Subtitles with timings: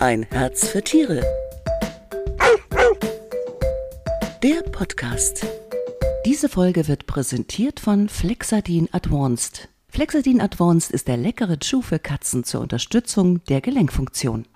[0.00, 1.20] Ein Herz für Tiere.
[4.42, 5.44] Der Podcast.
[6.24, 9.68] Diese Folge wird präsentiert von Flexadin Advanced.
[9.90, 14.46] Flexadin Advanced ist der leckere Chew für Katzen zur Unterstützung der Gelenkfunktion.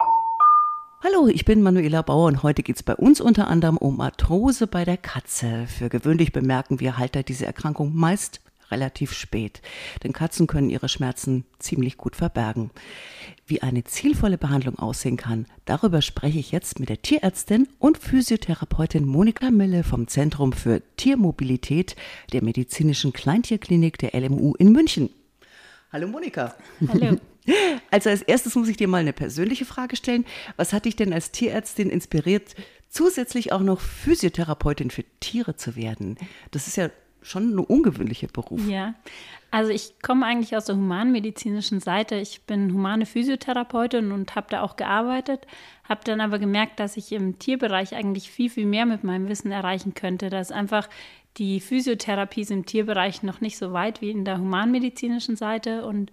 [1.03, 4.67] Hallo, ich bin Manuela Bauer und heute geht es bei uns unter anderem um Arthrose
[4.67, 5.67] bei der Katze.
[5.67, 8.41] Für gewöhnlich bemerken wir Halter diese Erkrankung meist
[8.71, 9.63] relativ spät,
[10.03, 12.71] denn Katzen können ihre Schmerzen ziemlich gut verbergen.
[13.47, 19.05] Wie eine zielvolle Behandlung aussehen kann, darüber spreche ich jetzt mit der Tierärztin und Physiotherapeutin
[19.05, 21.97] Monika Mille vom Zentrum für Tiermobilität
[22.33, 25.11] der medizinischen Kleintierklinik der LMU in München.
[25.93, 26.55] Hallo Monika.
[26.89, 27.19] Hallo.
[27.91, 30.25] Also als erstes muss ich dir mal eine persönliche Frage stellen.
[30.57, 32.55] Was hat dich denn als Tierärztin inspiriert,
[32.89, 36.17] zusätzlich auch noch Physiotherapeutin für Tiere zu werden?
[36.51, 36.89] Das ist ja
[37.25, 38.67] schon ein ungewöhnlicher Beruf.
[38.69, 38.95] Ja,
[39.51, 42.17] also ich komme eigentlich aus der humanmedizinischen Seite.
[42.17, 45.47] Ich bin humane Physiotherapeutin und habe da auch gearbeitet,
[45.89, 49.53] habe dann aber gemerkt, dass ich im Tierbereich eigentlich viel, viel mehr mit meinem Wissen
[49.53, 50.29] erreichen könnte.
[50.29, 50.89] Dass einfach
[51.37, 56.13] die Physiotherapie ist im Tierbereich noch nicht so weit wie in der humanmedizinischen Seite und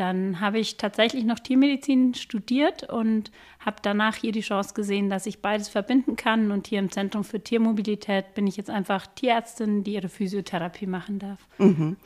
[0.00, 5.26] dann habe ich tatsächlich noch Tiermedizin studiert und habe danach hier die Chance gesehen, dass
[5.26, 6.50] ich beides verbinden kann.
[6.50, 11.18] Und hier im Zentrum für Tiermobilität bin ich jetzt einfach Tierärztin, die ihre Physiotherapie machen
[11.18, 11.38] darf.
[11.58, 11.98] Mhm.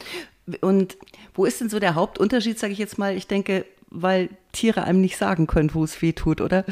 [0.60, 0.96] Und
[1.34, 3.16] wo ist denn so der Hauptunterschied, sage ich jetzt mal?
[3.16, 6.64] Ich denke, weil Tiere einem nicht sagen können, wo es weh tut, oder?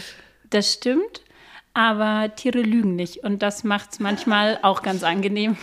[0.50, 1.22] Das stimmt,
[1.72, 3.22] aber Tiere lügen nicht.
[3.22, 5.56] Und das macht es manchmal auch ganz angenehm.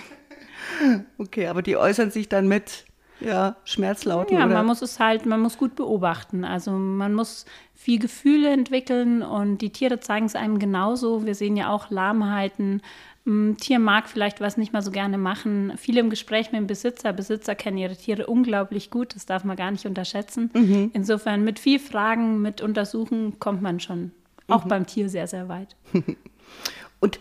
[1.18, 2.86] Okay, aber die äußern sich dann mit
[3.20, 4.38] ja, Schmerzlauten.
[4.38, 4.56] Ja, oder?
[4.56, 6.44] man muss es halt, man muss gut beobachten.
[6.44, 11.26] Also man muss viel Gefühle entwickeln und die Tiere zeigen es einem genauso.
[11.26, 12.82] Wir sehen ja auch Lahmheiten.
[13.26, 15.74] Ein Tier mag vielleicht was nicht mal so gerne machen.
[15.78, 17.14] Viele im Gespräch mit dem Besitzer.
[17.14, 19.16] Besitzer kennen ihre Tiere unglaublich gut.
[19.16, 20.50] Das darf man gar nicht unterschätzen.
[20.54, 20.92] Mhm.
[20.94, 24.12] Insofern mit viel Fragen, mit Untersuchen kommt man schon
[24.48, 24.70] auch mhm.
[24.70, 25.76] beim Tier sehr, sehr weit.
[27.00, 27.20] und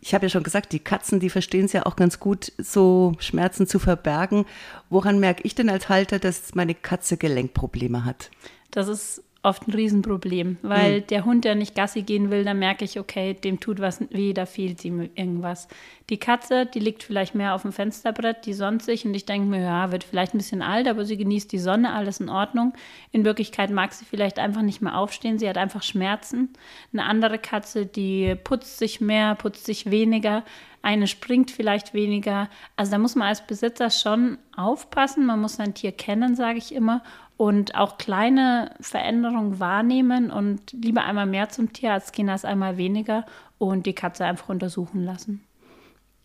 [0.00, 3.14] ich habe ja schon gesagt, die Katzen, die verstehen es ja auch ganz gut, so
[3.18, 4.44] Schmerzen zu verbergen.
[4.90, 8.30] Woran merke ich denn als Halter, dass meine Katze Gelenkprobleme hat?
[8.70, 11.06] Das ist oft ein Riesenproblem, weil mhm.
[11.06, 14.32] der Hund, der nicht Gassi gehen will, da merke ich, okay, dem tut was weh,
[14.32, 15.68] da fehlt ihm irgendwas.
[16.10, 19.48] Die Katze, die liegt vielleicht mehr auf dem Fensterbrett, die sonnt sich und ich denke
[19.48, 22.72] mir, ja, wird vielleicht ein bisschen alt, aber sie genießt die Sonne, alles in Ordnung.
[23.12, 26.50] In Wirklichkeit mag sie vielleicht einfach nicht mehr aufstehen, sie hat einfach Schmerzen.
[26.92, 30.42] Eine andere Katze, die putzt sich mehr, putzt sich weniger,
[30.82, 32.48] eine springt vielleicht weniger.
[32.76, 36.74] Also da muss man als Besitzer schon aufpassen, man muss sein Tier kennen, sage ich
[36.74, 37.02] immer,
[37.36, 43.26] und auch kleine Veränderungen wahrnehmen und lieber einmal mehr zum Tierarzt gehen als einmal weniger
[43.58, 45.42] und die Katze einfach untersuchen lassen.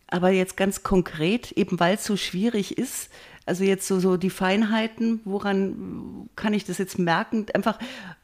[0.08, 3.10] Aber jetzt ganz konkret, eben weil es so schwierig ist,
[3.46, 7.48] also jetzt so, so die Feinheiten, woran kann ich das jetzt merken?
[7.54, 7.80] Einfach,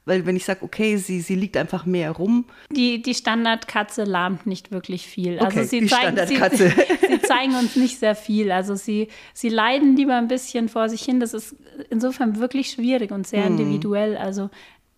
[0.05, 2.45] weil wenn ich sage, okay, sie, sie liegt einfach mehr rum.
[2.72, 5.39] Die, die Standardkatze lahmt nicht wirklich viel.
[5.39, 6.69] Also okay, sie, die zeigen, Standardkatze.
[6.69, 8.51] Sie, sie zeigen uns nicht sehr viel.
[8.51, 11.19] Also sie, sie leiden lieber ein bisschen vor sich hin.
[11.19, 11.55] Das ist
[11.89, 13.57] insofern wirklich schwierig und sehr hm.
[13.57, 14.17] individuell.
[14.17, 14.51] Also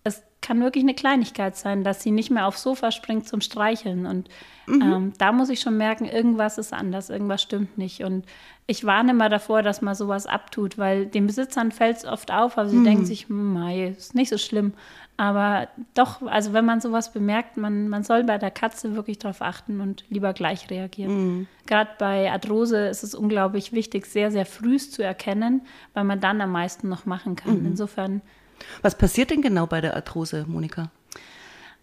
[0.03, 4.06] es kann wirklich eine Kleinigkeit sein, dass sie nicht mehr aufs Sofa springt zum Streicheln.
[4.06, 4.28] Und
[4.68, 4.81] mhm.
[4.81, 8.03] ähm, da muss ich schon merken, irgendwas ist anders, irgendwas stimmt nicht.
[8.03, 8.25] Und
[8.69, 12.56] ich warne mal davor, dass man sowas abtut, weil den Besitzern fällt es oft auf,
[12.59, 12.84] aber sie mhm.
[12.84, 14.74] denken sich, mei, ist nicht so schlimm.
[15.18, 19.41] Aber doch, also wenn man sowas bemerkt, man, man soll bei der Katze wirklich darauf
[19.41, 21.12] achten und lieber gleich reagieren.
[21.12, 21.47] Mhm.
[21.66, 25.62] Gerade bei Arthrose ist es unglaublich wichtig, sehr, sehr früh zu erkennen,
[25.96, 27.62] weil man dann am meisten noch machen kann.
[27.62, 27.66] Mhm.
[27.66, 28.22] Insofern.
[28.84, 30.91] Was passiert denn genau bei der Arthrose, Monika?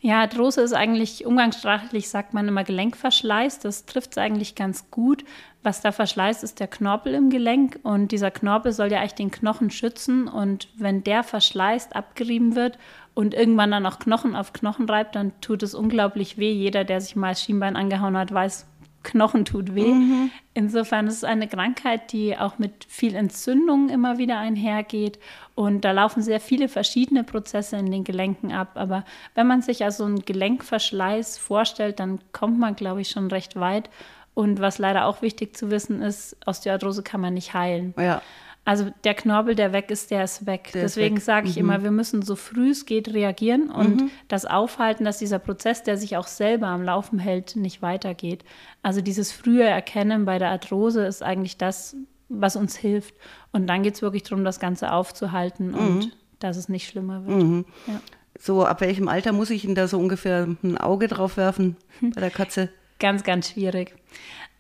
[0.01, 3.61] Ja, Arthrose ist eigentlich, umgangssprachlich sagt man immer Gelenkverschleiß.
[3.61, 5.25] Das trifft es eigentlich ganz gut.
[5.63, 7.81] Was da verschleißt, ist der Knorpel im Gelenk.
[7.83, 10.29] Und dieser Knorpel soll ja eigentlich den Knochen schützen.
[10.29, 12.79] Und wenn der verschleißt, abgerieben wird
[13.15, 16.53] und irgendwann dann auch Knochen auf Knochen reibt, dann tut es unglaublich weh.
[16.53, 18.67] Jeder, der sich mal Schienbein angehauen hat, weiß,
[19.07, 19.93] Knochen tut weh.
[19.93, 20.31] Mhm.
[20.53, 25.19] Insofern ist es eine Krankheit, die auch mit viel Entzündung immer wieder einhergeht.
[25.55, 28.73] Und da laufen sehr viele verschiedene Prozesse in den Gelenken ab.
[28.75, 33.57] Aber wenn man sich also einen Gelenkverschleiß vorstellt, dann kommt man, glaube ich, schon recht
[33.57, 33.89] weit.
[34.35, 37.95] Und was leider auch wichtig zu wissen ist, Osteoarthrose kann man nicht heilen.
[37.97, 38.21] Ja.
[38.67, 40.71] Also der Knorpel, der weg ist, der ist weg.
[40.75, 41.61] Der Deswegen sage ich mhm.
[41.61, 44.11] immer, wir müssen so früh es geht reagieren und mhm.
[44.27, 48.45] das aufhalten, dass dieser Prozess, der sich auch selber am Laufen hält, nicht weitergeht.
[48.83, 51.95] Also dieses frühe Erkennen bei der Arthrose ist eigentlich das,
[52.29, 53.15] was uns hilft.
[53.53, 55.79] Und dann geht es wirklich darum, das Ganze aufzuhalten mhm.
[55.79, 57.41] und dass es nicht schlimmer wird.
[57.41, 57.65] Mhm.
[57.87, 58.01] Ja.
[58.37, 62.21] So, ab welchem Alter muss ich denn da so ungefähr ein Auge drauf werfen bei
[62.21, 62.69] der Katze?
[62.99, 63.95] Ganz, ganz schwierig.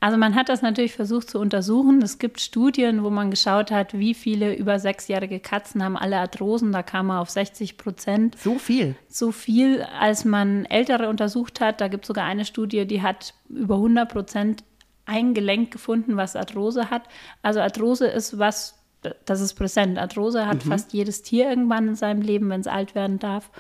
[0.06, 2.00] Also man hat das natürlich versucht zu untersuchen.
[2.00, 6.70] Es gibt Studien, wo man geschaut hat, wie viele über sechsjährige Katzen haben alle Arthrosen.
[6.70, 8.38] Da kam man auf 60 Prozent.
[8.38, 8.94] So viel?
[9.08, 11.81] So viel, als man ältere untersucht hat.
[11.81, 14.62] Da gibt es sogar eine Studie, die hat über 100 Prozent
[15.06, 17.02] ein Gelenk gefunden, was Arthrose hat.
[17.43, 18.79] Also Arthrose ist was,
[19.25, 19.99] das ist präsent.
[19.99, 20.69] Arthrose hat mhm.
[20.70, 23.50] fast jedes Tier irgendwann in seinem Leben, wenn es alt werden darf.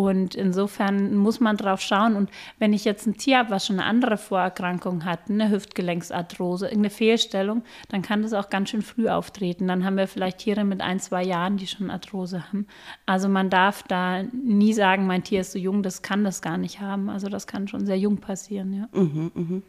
[0.00, 2.16] Und insofern muss man drauf schauen.
[2.16, 6.68] Und wenn ich jetzt ein Tier habe, was schon eine andere Vorerkrankung hat, eine Hüftgelenksarthrose,
[6.68, 9.68] irgendeine Fehlstellung, dann kann das auch ganz schön früh auftreten.
[9.68, 12.66] Dann haben wir vielleicht Tiere mit ein, zwei Jahren, die schon Arthrose haben.
[13.04, 16.56] Also man darf da nie sagen, mein Tier ist so jung, das kann das gar
[16.56, 17.10] nicht haben.
[17.10, 18.88] Also das kann schon sehr jung passieren, ja.
[18.98, 19.62] Mhm, mh.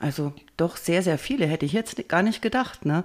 [0.00, 2.84] Also doch sehr, sehr viele, hätte ich jetzt gar nicht gedacht.
[2.84, 3.04] Ne?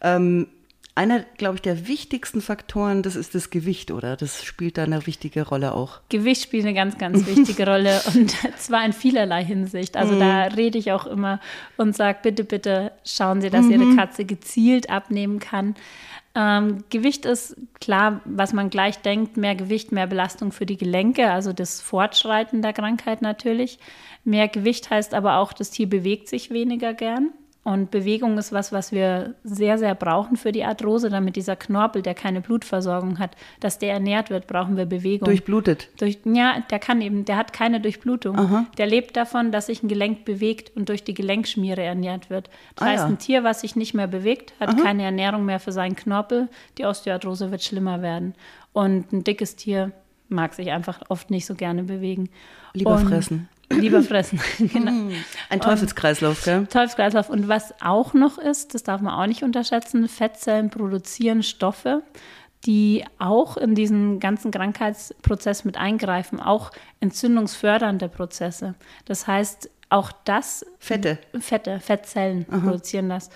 [0.00, 0.46] Ähm,
[0.94, 4.16] einer, glaube ich, der wichtigsten Faktoren, das ist das Gewicht, oder?
[4.16, 6.00] Das spielt da eine wichtige Rolle auch.
[6.10, 9.96] Gewicht spielt eine ganz, ganz wichtige Rolle und zwar in vielerlei Hinsicht.
[9.96, 10.20] Also mhm.
[10.20, 11.40] da rede ich auch immer
[11.78, 13.72] und sage, bitte, bitte schauen Sie, dass mhm.
[13.72, 15.76] Ihre Katze gezielt abnehmen kann.
[16.34, 21.30] Ähm, Gewicht ist klar, was man gleich denkt, mehr Gewicht, mehr Belastung für die Gelenke,
[21.30, 23.78] also das Fortschreiten der Krankheit natürlich.
[24.24, 27.32] Mehr Gewicht heißt aber auch, das Tier bewegt sich weniger gern.
[27.64, 32.02] Und Bewegung ist was, was wir sehr, sehr brauchen für die Arthrose, damit dieser Knorpel,
[32.02, 35.26] der keine Blutversorgung hat, dass der ernährt wird, brauchen wir Bewegung.
[35.26, 35.88] Durchblutet?
[35.98, 38.36] Durch, ja, der kann eben, der hat keine Durchblutung.
[38.36, 38.66] Aha.
[38.78, 42.50] Der lebt davon, dass sich ein Gelenk bewegt und durch die Gelenkschmiere ernährt wird.
[42.74, 43.08] Das ah, heißt, ja.
[43.08, 44.82] ein Tier, was sich nicht mehr bewegt, hat Aha.
[44.82, 46.48] keine Ernährung mehr für seinen Knorpel.
[46.78, 48.34] Die Osteoarthrose wird schlimmer werden.
[48.72, 49.92] Und ein dickes Tier
[50.28, 52.28] mag sich einfach oft nicht so gerne bewegen.
[52.74, 53.48] Lieber und fressen.
[53.78, 54.40] Lieber fressen.
[54.58, 54.90] genau.
[54.90, 55.12] Hm.
[55.48, 56.66] Ein Teufelskreislauf, gell?
[56.66, 57.28] Teufelskreislauf.
[57.28, 62.02] Und was auch noch ist, das darf man auch nicht unterschätzen, Fettzellen produzieren Stoffe,
[62.64, 66.70] die auch in diesen ganzen Krankheitsprozess mit eingreifen, auch
[67.00, 68.74] entzündungsfördernde Prozesse.
[69.04, 70.64] Das heißt, auch das.
[70.78, 71.18] Fette.
[71.40, 72.60] Fette, Fettzellen Aha.
[72.60, 73.30] produzieren das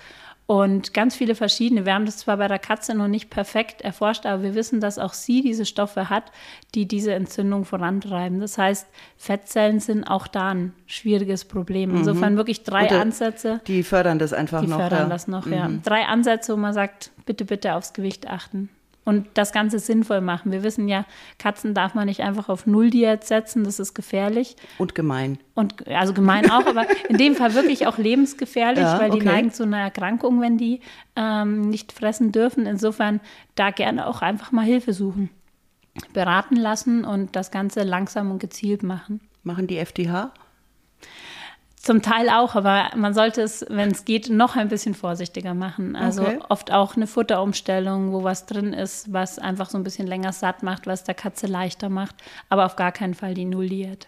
[0.47, 1.85] und ganz viele verschiedene.
[1.85, 4.97] Wir haben das zwar bei der Katze noch nicht perfekt erforscht, aber wir wissen, dass
[4.97, 6.31] auch sie diese Stoffe hat,
[6.73, 8.39] die diese Entzündung vorantreiben.
[8.39, 11.93] Das heißt, Fettzellen sind auch da ein schwieriges Problem.
[11.93, 12.37] Insofern mhm.
[12.37, 13.59] wirklich drei Oder Ansätze.
[13.67, 14.77] Die fördern das einfach die noch.
[14.77, 15.09] Die fördern ja.
[15.09, 15.53] das noch, mhm.
[15.53, 15.69] ja.
[15.83, 18.69] Drei Ansätze, wo man sagt, bitte, bitte aufs Gewicht achten
[19.07, 20.51] und das Ganze sinnvoll machen.
[20.51, 21.05] Wir wissen ja,
[21.39, 24.57] Katzen darf man nicht einfach auf Null-Diät setzen, das ist gefährlich.
[24.77, 25.39] Und gemein.
[25.55, 29.25] Und also gemein auch, aber in dem Fall wirklich auch lebensgefährlich, ja, weil die okay.
[29.25, 30.81] neigen zu einer Erkrankung, wenn die
[31.15, 32.65] ähm, nicht fressen dürfen.
[32.65, 33.21] Insofern
[33.55, 35.29] da gerne auch einfach mal Hilfe suchen.
[36.11, 39.21] Beraten lassen und das Ganze langsam und gezielt machen.
[39.41, 40.33] Machen die FDH?
[41.81, 45.95] Zum Teil auch, aber man sollte es, wenn es geht, noch ein bisschen vorsichtiger machen.
[45.95, 46.39] Also okay.
[46.49, 50.63] oft auch eine Futterumstellung, wo was drin ist, was einfach so ein bisschen länger satt
[50.63, 52.15] macht, was der Katze leichter macht,
[52.49, 54.07] aber auf gar keinen Fall die Null-Diät.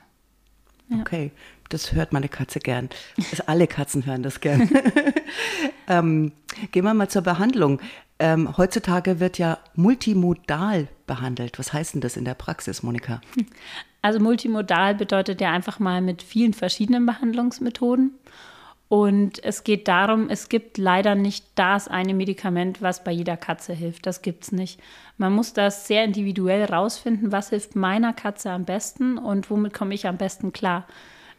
[0.89, 0.97] Ja.
[0.99, 1.31] Okay,
[1.69, 2.89] das hört meine Katze gern.
[3.45, 4.69] Alle Katzen hören das gern.
[5.87, 6.31] ähm,
[6.71, 7.79] gehen wir mal zur Behandlung.
[8.19, 11.57] Ähm, heutzutage wird ja multimodal behandelt.
[11.57, 13.21] Was heißt denn das in der Praxis, Monika?
[14.01, 18.13] Also multimodal bedeutet ja einfach mal mit vielen verschiedenen Behandlungsmethoden.
[18.89, 23.73] Und es geht darum, es gibt leider nicht das eine Medikament, was bei jeder Katze
[23.73, 24.07] hilft.
[24.07, 24.79] Das gibt es nicht.
[25.17, 29.93] Man muss das sehr individuell rausfinden, was hilft meiner Katze am besten und womit komme
[29.93, 30.87] ich am besten klar.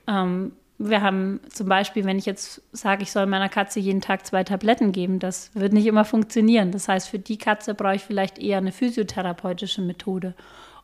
[0.06, 4.24] Ähm, wir haben zum Beispiel, wenn ich jetzt sage, ich soll meiner Katze jeden Tag
[4.24, 6.72] zwei Tabletten geben, das wird nicht immer funktionieren.
[6.72, 10.34] Das heißt, für die Katze brauche ich vielleicht eher eine physiotherapeutische Methode.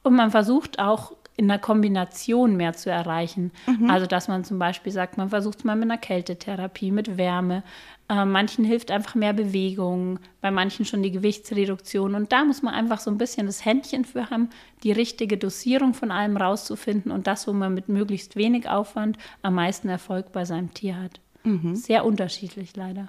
[0.02, 3.52] Und man versucht auch in einer Kombination mehr zu erreichen.
[3.66, 3.90] Mhm.
[3.90, 7.62] Also, dass man zum Beispiel sagt, man versucht es mal mit einer Kältetherapie, mit Wärme.
[8.08, 12.14] Äh, manchen hilft einfach mehr Bewegung, bei manchen schon die Gewichtsreduktion.
[12.14, 14.48] Und da muss man einfach so ein bisschen das Händchen für haben,
[14.82, 19.54] die richtige Dosierung von allem rauszufinden und das, wo man mit möglichst wenig Aufwand am
[19.54, 21.20] meisten Erfolg bei seinem Tier hat.
[21.44, 21.74] Mhm.
[21.74, 23.08] Sehr unterschiedlich leider.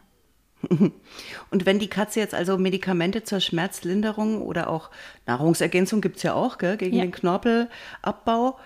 [1.52, 4.90] Und wenn die Katze jetzt also Medikamente zur Schmerzlinderung oder auch
[5.26, 7.04] Nahrungsergänzung gibt es ja auch, gell, gegen ja.
[7.04, 8.58] den Knorpelabbau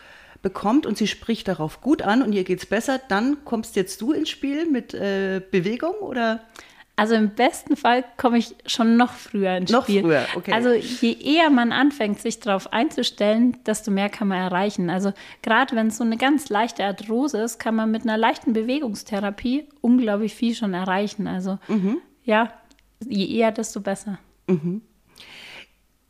[0.42, 4.02] bekommt und sie spricht darauf gut an und ihr geht es besser, dann kommst jetzt
[4.02, 6.42] du ins Spiel mit äh, Bewegung oder?
[7.02, 10.04] Also im besten Fall komme ich schon noch früher ins noch Spiel.
[10.04, 10.52] Noch früher, okay.
[10.52, 14.92] Also je eher man anfängt, sich darauf einzustellen, desto mehr kann man erreichen.
[14.92, 18.54] Also gerade wenn es so eine ganz leichte Arthrose ist, kann man mit einer leichten
[18.54, 21.26] Bewegungstherapie unglaublich viel schon erreichen.
[21.26, 21.98] Also mhm.
[22.24, 22.54] ja,
[23.04, 24.20] je eher, desto besser.
[24.46, 24.84] Mhm.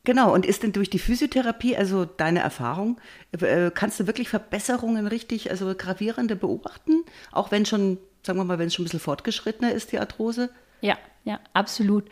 [0.04, 3.00] Genau, und ist denn durch die Physiotherapie, also deine Erfahrung,
[3.40, 7.06] äh, kannst du wirklich Verbesserungen richtig, also gravierende beobachten?
[7.32, 10.50] Auch wenn schon, sagen wir mal, wenn es schon ein bisschen fortgeschrittener ist, die Arthrose?
[10.82, 12.06] Ja, ja, absolut.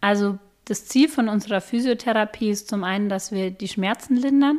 [0.00, 4.58] Also das Ziel von unserer Physiotherapie ist zum einen, dass wir die Schmerzen lindern.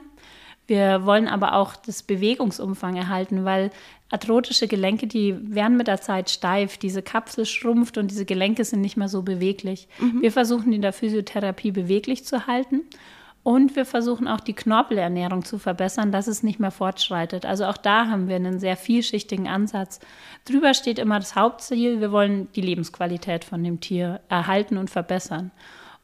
[0.67, 3.71] Wir wollen aber auch das Bewegungsumfang erhalten, weil
[4.09, 6.77] arthrotische Gelenke, die werden mit der Zeit steif.
[6.77, 9.87] Diese Kapsel schrumpft und diese Gelenke sind nicht mehr so beweglich.
[9.99, 10.21] Mhm.
[10.21, 12.81] Wir versuchen in der Physiotherapie beweglich zu halten.
[13.45, 17.45] Und wir versuchen auch die Knorpelernährung zu verbessern, dass es nicht mehr fortschreitet.
[17.45, 19.99] Also auch da haben wir einen sehr vielschichtigen Ansatz.
[20.45, 25.51] Drüber steht immer das Hauptziel, wir wollen die Lebensqualität von dem Tier erhalten und verbessern.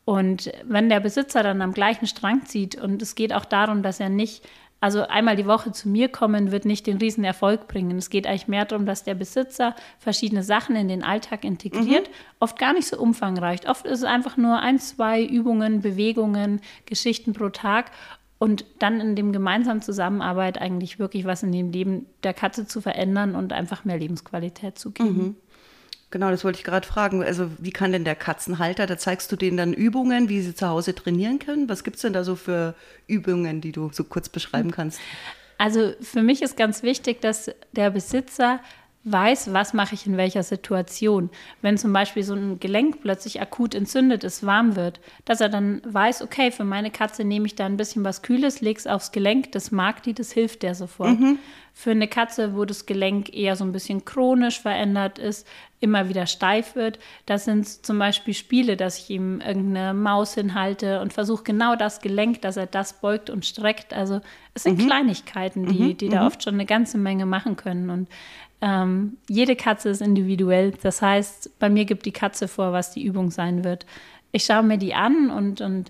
[0.06, 4.00] Und wenn der Besitzer dann am gleichen Strang zieht und es geht auch darum, dass
[4.00, 4.48] er nicht
[4.82, 7.98] also einmal die Woche zu mir kommen, wird nicht den riesen Erfolg bringen.
[7.98, 12.14] Es geht eigentlich mehr darum, dass der Besitzer verschiedene Sachen in den Alltag integriert, mhm.
[12.40, 13.70] oft gar nicht so umfangreich.
[13.70, 17.92] Oft ist es einfach nur ein, zwei Übungen, Bewegungen, Geschichten pro Tag
[18.40, 22.82] und dann in dem gemeinsamen Zusammenarbeit eigentlich wirklich was in dem Leben der Katze zu
[22.82, 25.18] verändern und einfach mehr Lebensqualität zu geben.
[25.18, 25.36] Mhm.
[26.12, 27.24] Genau, das wollte ich gerade fragen.
[27.24, 30.68] Also wie kann denn der Katzenhalter, da zeigst du denen dann Übungen, wie sie zu
[30.68, 31.70] Hause trainieren können?
[31.70, 32.76] Was gibt es denn da so für
[33.08, 35.00] Übungen, die du so kurz beschreiben kannst?
[35.58, 38.60] Also für mich ist ganz wichtig, dass der Besitzer
[39.04, 41.32] weiß, was mache ich in welcher Situation.
[41.62, 45.82] Wenn zum Beispiel so ein Gelenk plötzlich akut entzündet ist, warm wird, dass er dann
[45.86, 49.12] weiß, okay, für meine Katze nehme ich da ein bisschen was Kühles, lege es aufs
[49.12, 51.20] Gelenk, das mag die, das hilft der sofort.
[51.20, 51.40] Mhm.
[51.74, 55.48] Für eine Katze, wo das Gelenk eher so ein bisschen chronisch verändert ist,
[55.80, 61.02] immer wieder steif wird, das sind zum Beispiel Spiele, dass ich ihm irgendeine Maus hinhalte
[61.02, 63.94] und versuche genau das Gelenk, dass er das beugt und streckt.
[63.94, 64.22] Also
[64.54, 64.86] es sind mhm.
[64.86, 65.98] Kleinigkeiten, die, mhm.
[65.98, 66.28] die da mhm.
[66.28, 67.90] oft schon eine ganze Menge machen können.
[67.90, 68.10] Und
[68.62, 70.74] ähm, jede Katze ist individuell.
[70.82, 73.86] Das heißt, bei mir gibt die Katze vor, was die Übung sein wird.
[74.32, 75.90] Ich schaue mir die an und, und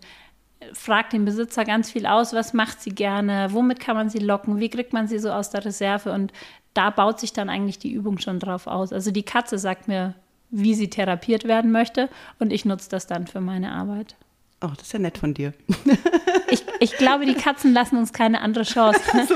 [0.74, 4.60] frage den Besitzer ganz viel aus, was macht sie gerne, womit kann man sie locken,
[4.60, 6.32] wie kriegt man sie so aus der Reserve und
[6.74, 8.94] da baut sich dann eigentlich die Übung schon drauf aus.
[8.94, 10.14] Also die Katze sagt mir,
[10.50, 12.10] wie sie therapiert werden möchte
[12.40, 14.16] und ich nutze das dann für meine Arbeit.
[14.64, 15.54] Oh, das ist ja nett von dir.
[16.52, 19.00] Ich, ich glaube, die Katzen lassen uns keine andere Chance.
[19.28, 19.36] So.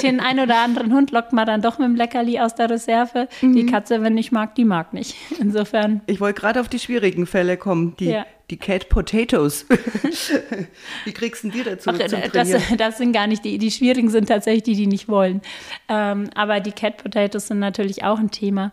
[0.00, 3.28] Den einen oder anderen Hund lockt man dann doch mit dem Leckerli aus der Reserve.
[3.40, 3.56] Mhm.
[3.56, 5.16] Die Katze, wenn ich mag, die mag nicht.
[5.40, 6.02] Insofern.
[6.06, 7.96] Ich wollte gerade auf die schwierigen Fälle kommen.
[7.98, 8.26] Die, ja.
[8.50, 9.66] die Cat Potatoes.
[11.04, 11.90] Wie kriegst du die dazu?
[11.90, 13.58] Ach, das, das, sind gar nicht die.
[13.58, 15.42] Die schwierigen sind tatsächlich die, die nicht wollen.
[15.88, 18.72] Ähm, aber die Cat Potatoes sind natürlich auch ein Thema.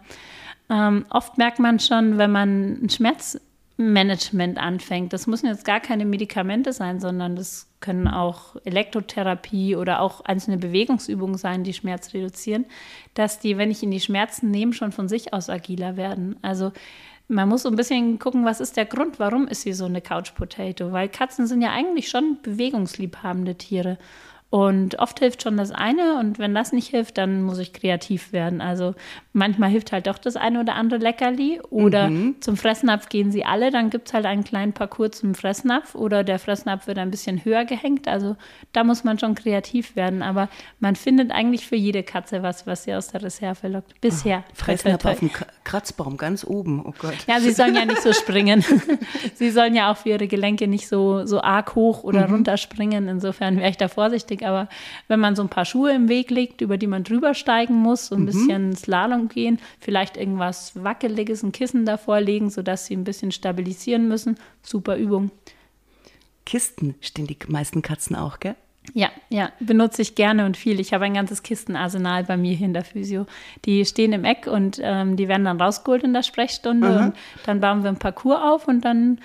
[0.69, 2.49] Ähm, oft merkt man schon, wenn man
[2.81, 3.39] einen Schmerz
[3.79, 5.13] Management anfängt.
[5.13, 10.57] Das müssen jetzt gar keine Medikamente sein, sondern das können auch Elektrotherapie oder auch einzelne
[10.57, 12.65] Bewegungsübungen sein, die Schmerz reduzieren,
[13.13, 16.35] dass die, wenn ich in die Schmerzen nehme, schon von sich aus agiler werden.
[16.41, 16.73] Also
[17.29, 20.01] man muss so ein bisschen gucken, was ist der Grund, warum ist sie so eine
[20.01, 20.91] Couch Potato?
[20.91, 23.97] Weil Katzen sind ja eigentlich schon bewegungsliebhabende Tiere.
[24.51, 28.33] Und oft hilft schon das eine und wenn das nicht hilft, dann muss ich kreativ
[28.33, 28.61] werden.
[28.61, 28.95] Also
[29.31, 32.37] manchmal hilft halt doch das eine oder andere Leckerli oder mhm.
[32.39, 36.23] zum Fressnapf gehen sie alle, dann gibt es halt einen kleinen Parcours zum Fressnapf oder
[36.23, 38.07] der Fressnapf wird ein bisschen höher gehängt.
[38.07, 38.37] Also
[38.71, 42.85] da muss man schon kreativ werden, aber man findet eigentlich für jede Katze was, was
[42.85, 44.01] sie aus der Reserve lockt.
[44.01, 44.43] Bisher.
[44.49, 45.29] Oh, Fressnapf auf dem
[45.63, 47.17] Kratzbaum ganz oben, oh Gott.
[47.27, 48.65] Ja, sie sollen ja nicht so springen.
[49.35, 52.33] sie sollen ja auch für ihre Gelenke nicht so, so arg hoch oder mhm.
[52.33, 53.07] runter springen.
[53.07, 54.69] Insofern wäre ich da vorsichtig schwierig, aber
[55.07, 58.07] wenn man so ein paar Schuhe im Weg legt, über die man drüber steigen muss,
[58.07, 58.25] so ein mhm.
[58.25, 64.07] bisschen Slalom gehen, vielleicht irgendwas Wackeliges, ein Kissen davor legen, sodass sie ein bisschen stabilisieren
[64.07, 65.31] müssen, super Übung.
[66.45, 68.55] Kisten stehen die meisten Katzen auch, gell?
[68.93, 70.79] Ja, ja, benutze ich gerne und viel.
[70.79, 73.27] Ich habe ein ganzes Kistenarsenal bei mir hier in der Physio.
[73.65, 76.97] Die stehen im Eck und ähm, die werden dann rausgeholt in der Sprechstunde mhm.
[76.97, 77.15] und
[77.45, 79.19] dann bauen wir ein Parcours auf und dann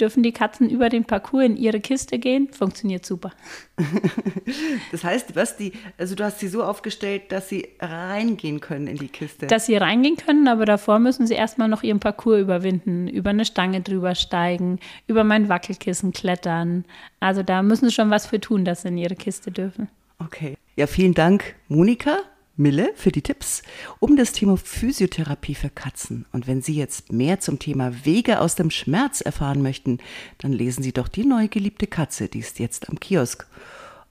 [0.00, 2.48] dürfen die Katzen über den Parcours in ihre Kiste gehen.
[2.52, 3.32] Funktioniert super.
[4.92, 8.96] das heißt, was die, also du hast sie so aufgestellt, dass sie reingehen können in
[8.96, 9.46] die Kiste.
[9.46, 13.44] Dass sie reingehen können, aber davor müssen sie erstmal noch ihren Parcours überwinden, über eine
[13.44, 16.84] Stange drüber steigen, über mein Wackelkissen klettern.
[17.20, 19.88] Also da müssen sie schon was für tun, dass sie in ihre Kiste dürfen.
[20.18, 20.56] Okay.
[20.76, 22.18] Ja, vielen Dank, Monika.
[22.58, 23.62] Mille für die Tipps
[24.00, 26.26] um das Thema Physiotherapie für Katzen.
[26.32, 29.98] Und wenn Sie jetzt mehr zum Thema Wege aus dem Schmerz erfahren möchten,
[30.38, 33.46] dann lesen Sie doch die neue geliebte Katze, die ist jetzt am Kiosk.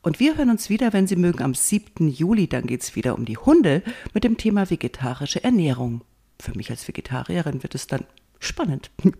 [0.01, 2.07] Und wir hören uns wieder, wenn Sie mögen, am 7.
[2.07, 2.47] Juli.
[2.47, 6.01] Dann geht es wieder um die Hunde mit dem Thema vegetarische Ernährung.
[6.39, 8.05] Für mich als Vegetarierin wird es dann
[8.39, 8.89] spannend.